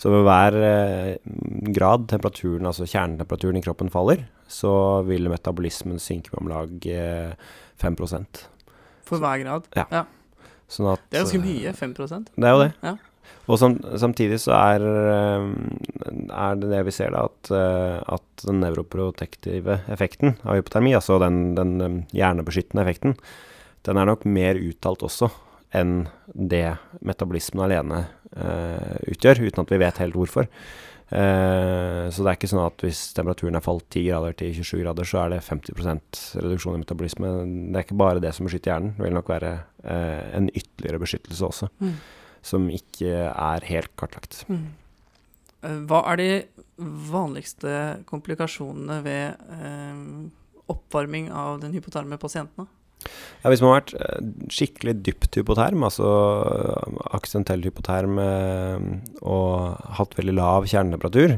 [0.02, 1.12] Så ved hver eh,
[1.76, 4.74] grad temperaturen, altså kjernetemperaturen i kroppen faller, så
[5.08, 8.02] vil metabolismen synke med om lag eh, 5
[9.08, 9.70] For hver grad?
[10.72, 11.74] Sånn at Det er ganske mye.
[11.76, 11.96] 5
[12.36, 12.74] Det er jo det.
[12.82, 12.96] Ja.
[13.50, 15.46] Og som, samtidig så er, eh,
[16.30, 21.20] er det det vi ser, da, at, eh, at den nevroprotektive effekten av hypotermi, altså
[21.24, 23.18] den, den eh, hjernebeskyttende effekten,
[23.88, 25.32] den er nok mer uttalt også
[25.76, 26.68] enn det
[27.00, 28.04] metabolismen alene
[28.36, 30.48] uh, utgjør, uten at vi vet helt hvorfor.
[31.12, 34.82] Uh, så det er ikke sånn at hvis temperaturen er falt 10 grader til 27
[34.84, 37.34] grader, så er det 50% reduksjon i metabolisme.
[37.72, 39.54] Det er ikke bare det som beskytter hjernen, det vil nok være
[39.86, 41.96] uh, en ytterligere beskyttelse også Mm.
[42.46, 44.44] Som ikke er helt kartlagt.
[44.50, 44.68] Mm.
[45.62, 46.30] Eh, Hva er de
[47.12, 50.06] vanligste komplikasjonene ved eh,
[50.72, 52.70] oppvarming av den hypoterme pasientene?
[53.42, 56.10] Ja, hvis man har vært eh, skikkelig dypt hypoterm, altså
[57.18, 58.90] aksentell hypoterm eh,
[59.22, 61.38] og hatt veldig lav kjernetemperatur,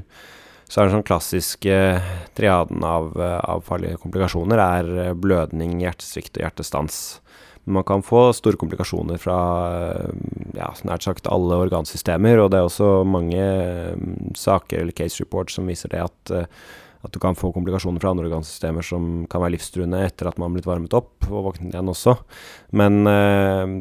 [0.68, 1.78] så er den sånn klassiske
[2.38, 7.02] triaden av, eh, av farlige komplikasjoner er eh, blødning, hjertesvikt og hjertestans.
[7.64, 9.40] Man kan få store komplikasjoner fra
[9.72, 10.24] eh,
[10.58, 15.56] ja, nært sagt alle organsystemer, og det er også mange eh, saker eller case reports
[15.56, 16.66] som viser det at eh,
[17.04, 20.48] at du kan få komplikasjoner fra andre organsystemer som kan være livstruende etter at man
[20.48, 22.14] har blitt varmet opp og våknet igjen også.
[22.80, 23.04] Men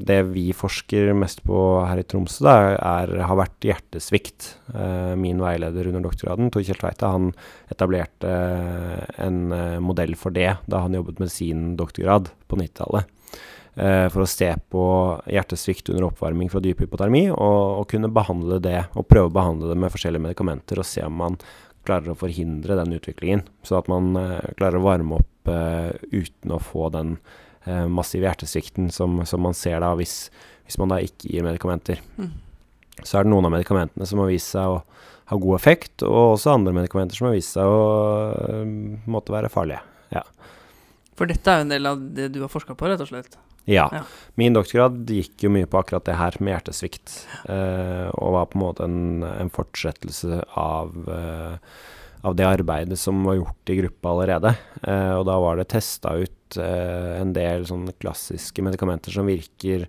[0.02, 4.48] det vi forsker mest på her i Tromsø, da, er, har vært hjertesvikt.
[5.22, 7.30] Min veileder under doktorgraden, Tor Kjell Tveite, han
[7.70, 8.34] etablerte
[9.22, 9.38] en
[9.86, 13.06] modell for det da han jobbet med sin doktorgrad på 90-tallet.
[13.74, 14.84] Eh, for å se på
[15.32, 19.70] hjertesvikt under oppvarming fra dyp hypotermi, og, og kunne behandle det, og prøve å behandle
[19.70, 21.38] det med forskjellige medikamenter, og se om man
[21.86, 23.46] klarer å forhindre den utviklingen.
[23.64, 27.16] Så at man eh, klarer å varme opp uh, uten å få den
[27.64, 30.28] uh, massive hjertesvikten som, som man ser da hvis,
[30.68, 32.04] hvis man da ikke gir medikamenter.
[32.20, 32.36] Mm.
[33.00, 34.82] Så er det noen av medikamentene som har vist seg å
[35.32, 37.80] ha god effekt, og også andre medikamenter som har vist seg å
[38.36, 38.68] uh,
[39.08, 39.82] måtte være farlige.
[41.18, 43.36] For dette er jo en del av det du har forska på, rett og slett.
[43.64, 43.88] Ja.
[43.92, 44.02] Ja.
[44.34, 47.12] Min doktorgrad gikk jo mye på akkurat det her med hjertesvikt,
[47.52, 51.76] eh, og var på en måte en, en fortsettelse av, eh,
[52.26, 54.54] av det arbeidet som var gjort i gruppa allerede.
[54.82, 59.86] Eh, og da var det testa ut eh, en del sånne klassiske medikamenter som virker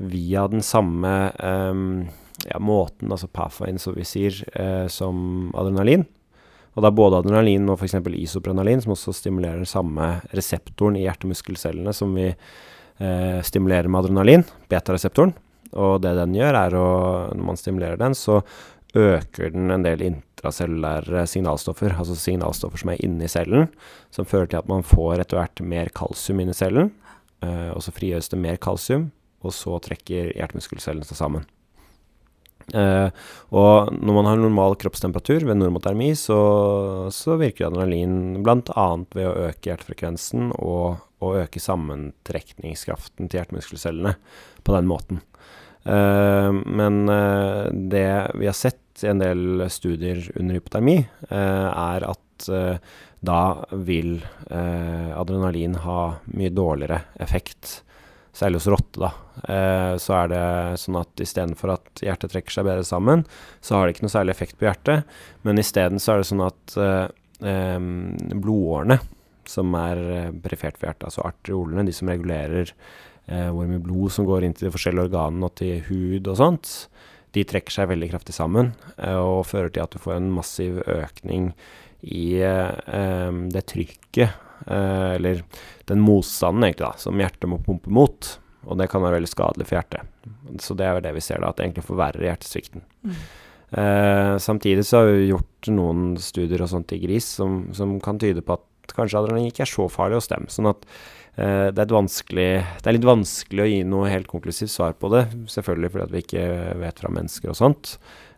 [0.00, 1.84] via den samme eh,
[2.48, 6.06] ja, måten, altså PAFAIN, som vi sier, eh, som adrenalin.
[6.78, 7.98] Og er både adrenalin og f.eks.
[8.14, 12.30] isoprenalin, som også stimulerer den samme reseptoren i hjertemuskelcellene som vi
[13.00, 15.34] eh, stimulerer med adrenalin, beta-reseptoren.
[15.78, 16.86] Og det den gjør, er å
[17.34, 18.40] Når man stimulerer den, så
[18.94, 23.68] øker den en del intracellulære signalstoffer, altså signalstoffer som er inni cellen,
[24.10, 26.90] som fører til at man får etter hvert mer kalsium inni cellen.
[27.42, 29.10] Eh, og så frigjøres det mer kalsium,
[29.40, 31.46] og så trekker hjertemuskelcellene seg sammen.
[32.70, 33.10] Uh,
[33.50, 36.38] og når man har normal kroppstemperatur ved normotermi, så,
[37.10, 38.84] så virker adrenalin bl.a.
[39.16, 44.16] ved å øke hjertefrekvensen og, og øke sammentrekningskraften til hjertemuskelcellene
[44.64, 45.20] på den måten.
[45.80, 50.98] Uh, men uh, det vi har sett i en del studier under hypotermi,
[51.30, 52.20] uh, er at
[53.20, 54.14] da vil
[54.48, 57.82] adrenalin ha mye dårligere effekt.
[58.32, 59.10] Særlig hos rotte, da.
[60.00, 60.46] Så er det
[60.80, 63.26] sånn at istedenfor at hjertet trekker seg bedre sammen,
[63.60, 65.04] så har det ikke noe særlig effekt på hjertet.
[65.44, 66.78] Men isteden så er det sånn at
[67.44, 68.96] blodårene,
[69.50, 74.14] som er eh, perifert ved hjertet, altså arteriolene, de som regulerer eh, hvor mye blod
[74.14, 76.74] som går inn til de forskjellige organene og til hud og sånt,
[77.36, 80.80] de trekker seg veldig kraftig sammen eh, og fører til at du får en massiv
[80.86, 81.50] økning
[82.00, 84.30] i eh, det trykket
[84.66, 85.42] eh, eller
[85.90, 88.36] den motstanden egentlig da, som hjertet må pumpe mot.
[88.68, 90.26] Og det kan være veldig skadelig for hjertet.
[90.60, 92.82] Så det er jo det vi ser, da, at det egentlig forverrer hjertesvikten.
[93.06, 93.14] Mm.
[93.70, 98.18] Eh, samtidig så har vi gjort noen studier og sånt i gris som, som kan
[98.20, 100.46] tyde på at kanskje adrenalin ikke er så farlig hos dem.
[100.52, 104.96] Sånn at uh, det, er det er litt vanskelig å gi noe helt konklusivt svar
[104.98, 105.26] på det.
[105.52, 106.46] Selvfølgelig fordi vi ikke
[106.82, 107.94] vet fra mennesker og sånt.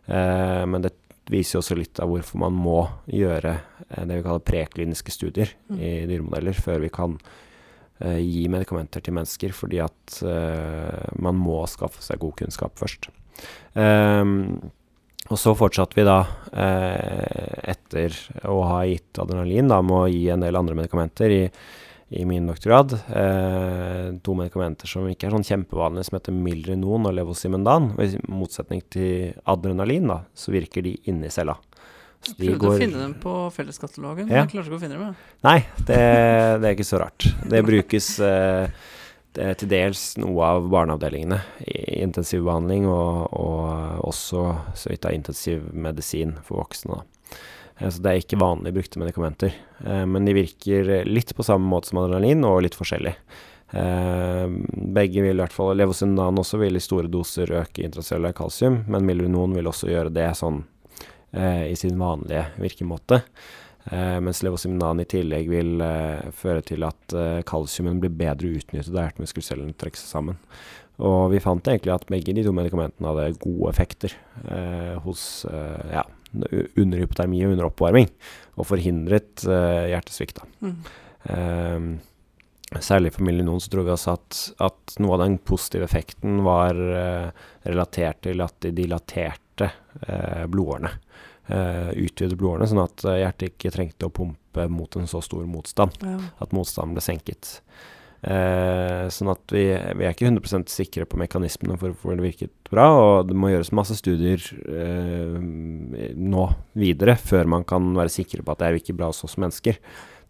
[0.09, 0.93] Uh, men det
[1.31, 5.53] viser jo også litt av hvorfor man må gjøre eh, det vi kaller prekliniske studier
[5.71, 5.77] mm.
[5.79, 7.17] i dyremodeller før vi kan
[8.03, 10.15] gi medikamenter til mennesker, fordi at
[11.23, 13.05] man må skaffe seg god kunnskap først.
[13.77, 14.73] Um,
[15.31, 16.19] og så fortsatte vi da,
[16.51, 18.15] eh, etter
[18.51, 21.41] å ha gitt adrenalin, da, med å gi en del andre medikamenter i,
[22.19, 22.95] i min doktorgrad.
[23.07, 27.93] Eh, to medikamenter som ikke er sånn kjempevanlige, som heter Milrinon og Levosimendan.
[27.95, 31.55] Og I motsetning til adrenalin, da, så virker de inni cella.
[32.23, 34.43] Så de Prøvde å finne dem på felleskatalogen, men ja.
[34.43, 35.07] jeg klarte ikke å finne dem.
[35.09, 35.39] Ja.
[35.43, 36.03] Nei, det,
[36.59, 37.31] det, er ikke så rart.
[37.51, 38.91] Det brukes Eh,
[39.33, 44.45] til dels noe av barneavdelingene i intensivbehandling, og, og også
[44.77, 46.99] så vidt av intensivmedisin for voksne.
[46.99, 47.39] Da.
[47.77, 49.55] Eh, så det er ikke vanlig brukte medikamenter.
[49.85, 53.17] Eh, men de virker litt på samme måte som adrenalin, og litt forskjellig.
[53.73, 59.07] Begge vil i hvert fall Levosundan også vil i store doser øke intracellulær kalsium, men
[59.07, 60.59] Milunon vil også gjøre det sånn
[61.33, 63.23] i sin vanlige virkemåte.
[63.91, 68.93] Eh, mens levosiminan i tillegg vil eh, føre til at eh, kalsiumen blir bedre utnyttet
[68.93, 70.39] da hjertemuskelcellene trekker seg sammen.
[71.01, 74.13] Og vi fant egentlig at begge de to medikamentene hadde gode effekter
[74.45, 76.03] eh, hos eh, ja,
[76.79, 78.09] under hypotermi og under oppvarming,
[78.55, 80.43] og forhindret eh, hjertesvikt.
[80.61, 80.75] Mm.
[81.33, 81.89] Ehm,
[82.77, 86.77] særlig for Milinon så tror vi også at, at, noe av den positive effekten var
[87.67, 89.69] relatert til at de dilaterte
[90.49, 90.89] blodårene
[91.49, 95.97] utvide blodårene, sånn at uh, hjertet ikke trengte å pumpe mot en så stor motstand.
[95.99, 96.15] Ja.
[96.43, 97.57] At motstanden ble senket.
[98.23, 102.53] Eh, sånn at vi, vi, er ikke 100% sikre på mekanismene for hvorfor det virket
[102.69, 105.35] bra, og det må gjøres masse studier eh,
[106.15, 106.45] nå
[106.79, 109.81] videre før man kan være sikre på at det er ikke bra hos oss mennesker.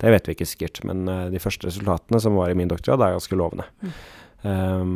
[0.01, 3.05] Det vet vi ikke sikkert, men eh, de første resultatene som var i min doktorgrad,
[3.05, 3.69] er ganske lovende.
[3.85, 3.93] Mm.
[4.43, 4.95] Um,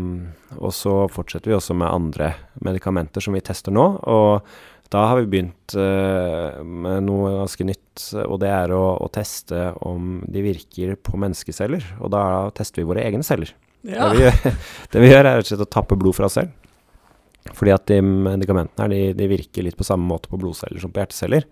[0.59, 2.33] og så fortsetter vi også med andre
[2.65, 3.85] medikamenter som vi tester nå.
[4.03, 4.49] og
[4.93, 9.71] da har vi begynt uh, med noe ganske nytt, og det er å, å, teste
[9.85, 11.83] om de virker på menneskeceller.
[11.99, 12.21] Og da
[12.55, 13.51] tester vi våre egne celler.
[13.87, 14.07] Ja.
[14.07, 14.39] Det, vi gjør,
[14.93, 16.55] det, vi gjør, er rett og slett å tappe blod fra oss selv.
[17.57, 20.91] Fordi at de medikamentene her, de, de virker litt på samme måte på blodceller som
[20.93, 21.47] på hjerteceller.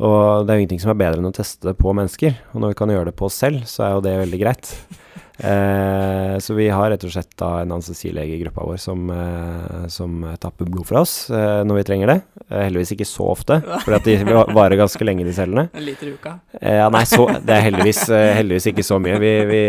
[0.00, 2.38] Og det er jo ingenting som er bedre enn å teste det på mennesker.
[2.54, 4.74] Og når vi kan gjøre det på oss selv, så er jo det veldig greit.
[5.42, 9.86] Eh, så vi har rett og slett da en anestesilege i gruppa vår som, eh,
[9.90, 12.16] som tapper blod fra oss eh, når vi trenger det.
[12.44, 14.18] Eh, heldigvis ikke så ofte, for de
[14.58, 15.66] varer ganske lenge, de cellene.
[15.72, 16.36] En liter i uka?
[16.60, 19.18] Eh, ja, nei, så, det er heldigvis, eh, heldigvis, ikke så mye.
[19.24, 19.62] Vi, vi,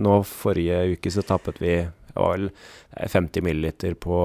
[0.00, 1.74] nå forrige uke så tappet vi
[2.10, 2.48] det var vel
[3.10, 4.16] 50 milliliter på,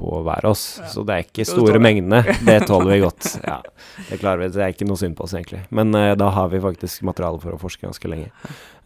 [0.00, 0.64] på hver av oss.
[0.80, 0.88] Ja.
[0.92, 2.22] Så det er ikke store mengdene.
[2.46, 3.28] Det tåler vi godt.
[3.44, 3.60] Ja,
[4.08, 4.50] det klarer vi.
[4.54, 5.62] Det er ikke noe synd på oss, egentlig.
[5.76, 8.32] Men uh, da har vi faktisk materiale for å forske ganske lenge.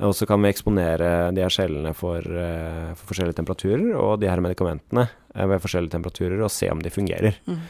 [0.05, 4.31] Og så kan vi eksponere de her cellene for, uh, for, forskjellige temperaturer, og de
[4.31, 7.40] her medikamentene uh, ved forskjellige temperaturer, og se om de fungerer.
[7.46, 7.66] Mm.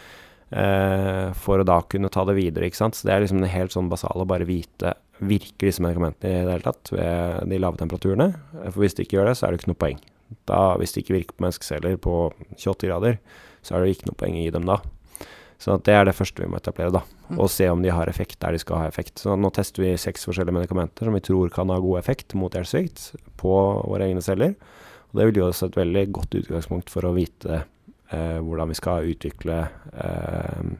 [1.40, 2.94] for å da kunne ta det videre, ikke sant.
[2.94, 4.92] Så det er liksom det helt sånn basale, å bare vite
[5.24, 8.28] virker disse medikamentene i det hele tatt ved de lave temperaturene.
[8.68, 10.02] For hvis de ikke gjør det, så er det ikke noe poeng.
[10.48, 12.18] Da, hvis det ikke virker på menneskeceller på
[12.58, 13.18] 28 grader,
[13.64, 14.80] så er det ikke noe poeng i dem da.
[15.64, 17.02] Så det er det første vi må etablere, da.
[17.30, 17.38] Mm.
[17.40, 19.22] Og se om de har effekt der de skal ha effekt.
[19.22, 22.52] Så nå tester vi seks forskjellige medikamenter som vi tror kan ha god effekt mot
[22.52, 23.54] hjertesvikt på
[23.86, 24.56] våre egne celler.
[25.08, 28.76] Og det vil gi oss et veldig godt utgangspunkt for å vite eh, hvordan vi
[28.76, 29.60] skal utvikle
[29.94, 30.72] eh,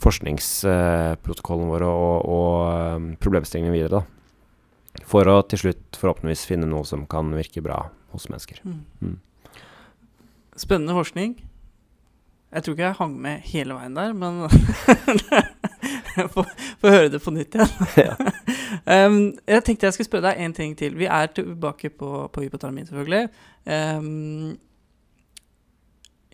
[0.00, 4.19] forskningsprotokollen vår og, og um, problemstillingene videre, da.
[5.06, 8.60] For å til slutt forhåpentligvis finne noe som kan virke bra hos mennesker.
[8.66, 8.82] Mm.
[9.00, 9.18] Mm.
[10.58, 11.36] Spennende forskning.
[12.50, 14.40] Jeg tror ikke jeg hang med hele veien der, men
[16.16, 16.48] jeg får,
[16.80, 17.70] får, høre det på nytt igjen.
[19.06, 20.98] um, jeg tenkte jeg skulle spørre deg en ting til.
[20.98, 23.30] Vi er tilbake på, på hypotermin, selvfølgelig.
[23.70, 24.58] Um,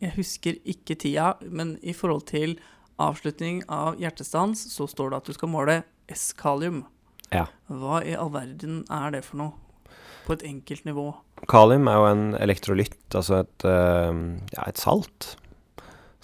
[0.01, 2.57] jeg husker ikke tida, men i forhold til
[3.01, 5.81] avslutning av hjertestans, så står det at du skal måle
[6.13, 6.85] S-kalium.
[7.35, 7.47] Ja.
[7.71, 9.95] Hva i all verden er det for noe?
[10.27, 11.09] På et enkelt nivå.
[11.51, 14.11] Kalium er jo en elektrolytt, altså et, uh,
[14.55, 15.35] ja, et salt.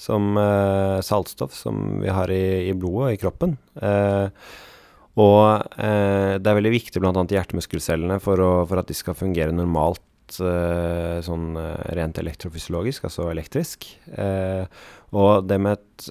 [0.00, 3.56] Som uh, saltstoff som vi har i, i blodet og i kroppen.
[3.78, 4.30] Uh,
[5.12, 7.12] og det er veldig viktig bl.a.
[7.12, 10.00] i hjertemuskelcellene for, å, for, at de skal fungere normalt
[10.40, 13.86] eh, sånn, eh, rent elektrofysiologisk, altså elektrisk.
[14.16, 14.64] Eh,
[15.12, 16.06] og det med et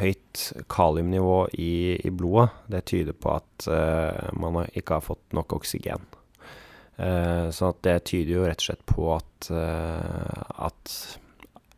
[0.00, 0.40] høyt
[0.72, 3.68] kaliumnivå i, i, blodet, det tyder på at
[4.34, 6.02] man ikke har fått nok oksygen.
[7.54, 9.48] så det tyder jo rett og slett på at,
[10.66, 10.96] at,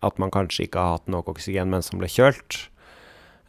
[0.09, 2.59] at man kanskje ikke har hatt nok oksygen mens man ble kjølt.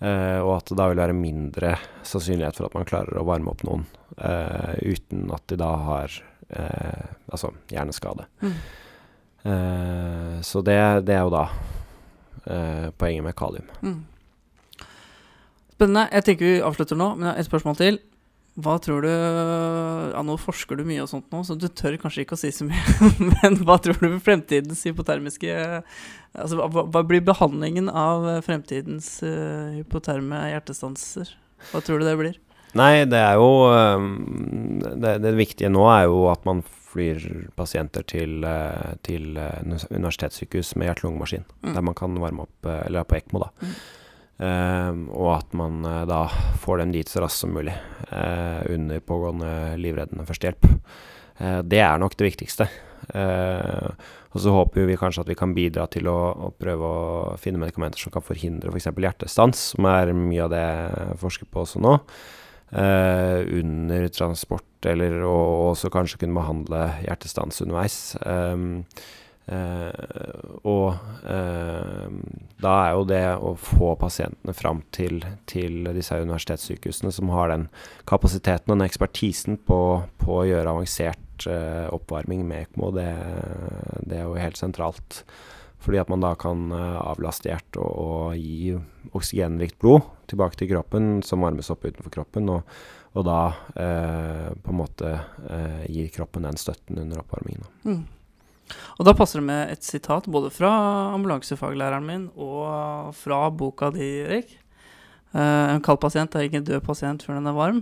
[0.04, 3.64] og at det da vil være mindre sannsynlighet for at man klarer å varme opp
[3.64, 3.88] noen
[4.84, 8.28] uten at de da har eh, altså hjerneskade.
[8.42, 8.58] Mm.
[9.46, 11.46] Eh, så det, det, er jo da
[12.46, 13.70] eh, poenget med kalium.
[13.82, 14.02] Mm.
[15.76, 16.10] Spennende.
[16.14, 18.04] Jeg tenker vi avslutter nå, men jeg har et spørsmål til.
[18.56, 22.24] Hva tror du Ja, nå forsker du mye og sånt nå, så du tør kanskje
[22.24, 23.10] ikke å si så mye.
[23.34, 30.40] Men hva tror du fremtidens hypotermiske Altså, hva, hva blir behandlingen av fremtidens uh, hypoterme
[30.54, 31.34] hjertestanser?
[31.72, 32.40] Hva tror du det blir?
[32.76, 34.10] Nei, det er jo ehm,
[35.00, 36.64] det, det, viktige nå er jo at man
[36.96, 37.24] flyr
[37.56, 39.62] pasienter til, eh, til eh,
[39.92, 41.76] universitetssykehus med hjerte-lungemaskin, mm.
[41.76, 43.52] der man kan varme opp Eller Eller på ECMO, da.
[43.62, 43.78] Mm.
[44.36, 46.26] Uh, og at man uh, da
[46.60, 47.72] får dem dit så raskt som mulig
[48.10, 50.68] uh, under pågående livreddende førstehjelp.
[51.64, 52.68] det er nok det viktigste.
[54.32, 57.60] og så håper vi kanskje at vi kan bidra til å, å prøve å finne
[57.60, 58.88] medikamenter som kan forhindre f.eks.
[58.88, 61.98] For hjertestans, som er mye av det jeg forsker på også nå.
[62.74, 67.98] Uh, under transport, eller og også kanskje kunne behandle hjertestans underveis.
[68.26, 68.82] Um,
[69.46, 69.94] uh,
[70.66, 70.98] og
[71.30, 72.10] uh,
[72.66, 77.68] da er jo det å få pasientene fram til, til, disse universitetssykehusene som har den
[78.10, 79.80] kapasiteten og den ekspertisen på,
[80.26, 83.10] på å gjøre avansert oppvarming med ECMO, det,
[84.08, 85.22] det er jo helt sentralt.
[85.84, 88.72] Fordi at man da kan avlaste hjertet og, og gi
[89.14, 92.76] oksygenrikt blod tilbake til kroppen, som varmes opp utenfor kroppen, og,
[93.16, 93.40] og da
[93.76, 97.66] eh, på en måte eh, gir kroppen den støtten under oppvarmingen.
[97.86, 98.04] Mm.
[98.98, 100.72] Og da passer det med et sitat både fra
[101.14, 104.58] ambulansefaglæreren min og fra boka di, Erik.
[105.36, 107.82] Eh, en kald pasient er ikke en død pasient før den er varm.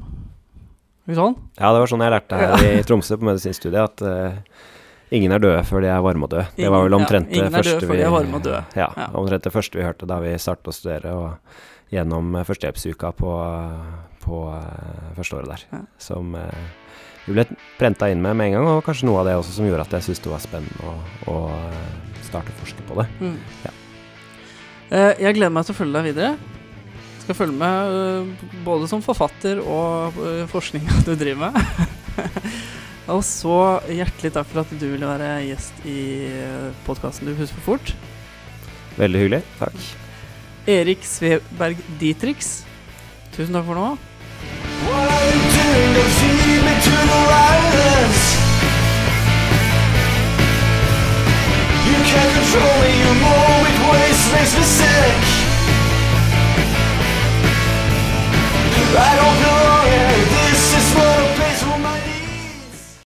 [1.03, 1.35] Ikke sånn?
[1.59, 4.69] Ja, det var sånn jeg lærte her i Tromsø på medisinstudiet, at uh,
[5.11, 6.45] ingen er døde før de er varme og døde.
[6.55, 10.21] Det var vel omtrent ja, det første vi ja, omtrent det første vi hørte da
[10.23, 11.11] vi startet å studere.
[11.11, 11.59] og
[11.93, 13.33] gjennom eh, førstehjelpsuka på,
[14.23, 15.65] på uh, første året der.
[15.73, 15.81] Ja.
[16.01, 16.47] Som uh,
[17.27, 17.45] vi ble
[17.79, 19.95] prenta inn med med en gang, og kanskje noe av det også som gjorde at
[19.97, 20.95] jeg syntes det var spennende å,
[21.31, 21.37] å
[22.25, 23.07] starte å forske på det.
[23.21, 23.37] Mm.
[23.63, 23.77] Ja.
[25.23, 26.33] Jeg gleder meg til å følge deg videre.
[27.13, 30.19] Jeg skal følge med både som forfatter og
[30.51, 32.35] forskninga du driver med.
[33.15, 35.99] og så hjertelig takk for at du ville være gjest i
[36.83, 37.95] podkasten Du husker for fort.
[38.99, 39.45] Veldig hyggelig.
[39.63, 40.02] Takk.
[40.67, 42.63] Erik Sveberg Dietrix.
[43.35, 43.97] Tusen takk for nå.
[58.95, 60.22] I don't feel